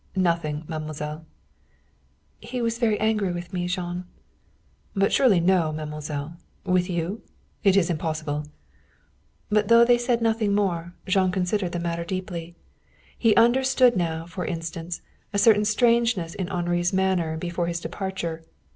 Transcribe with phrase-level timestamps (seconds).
[0.15, 1.27] "Nothing, mademoiselle."
[2.39, 4.05] "He is very angry with me, Jean."
[4.95, 6.37] "But surely no, mademoiselle.
[6.65, 7.21] With you?
[7.63, 8.45] It is impossible."
[9.51, 12.55] But though they said nothing more, Jean considered the matter deeply.
[13.15, 15.03] He understood now, for instance,
[15.33, 18.43] a certain strangeness in Henri's manner before his departure.